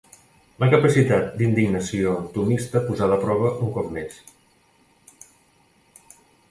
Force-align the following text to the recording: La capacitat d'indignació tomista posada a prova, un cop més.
La 0.61 0.69
capacitat 0.69 1.27
d'indignació 1.41 2.15
tomista 2.39 2.81
posada 2.89 3.19
a 3.21 3.25
prova, 3.27 3.53
un 3.67 3.71
cop 3.77 3.95
més. 3.99 4.19